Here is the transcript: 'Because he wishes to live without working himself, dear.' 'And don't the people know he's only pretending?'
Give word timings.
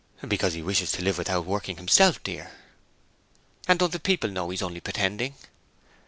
'Because 0.27 0.55
he 0.55 0.63
wishes 0.63 0.91
to 0.93 1.03
live 1.03 1.19
without 1.19 1.45
working 1.45 1.77
himself, 1.77 2.23
dear.' 2.23 2.51
'And 3.67 3.77
don't 3.77 3.91
the 3.91 3.99
people 3.99 4.31
know 4.31 4.49
he's 4.49 4.63
only 4.63 4.79
pretending?' 4.79 5.35